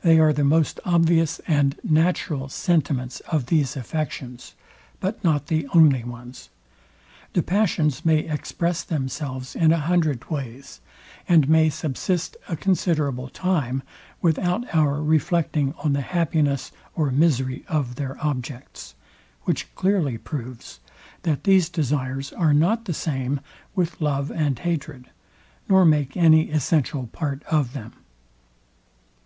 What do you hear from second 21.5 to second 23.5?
desires are not the same